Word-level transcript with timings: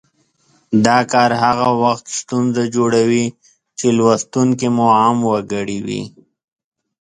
دا 0.85 0.97
کار 1.11 1.31
هغه 1.43 1.67
وخت 1.83 2.05
ستونزه 2.19 2.63
جوړوي 2.75 3.25
چې 3.77 3.87
لوستونکي 3.97 4.67
مو 4.75 4.87
عام 4.99 5.17
وګړي 5.29 5.79
وي 5.87 6.01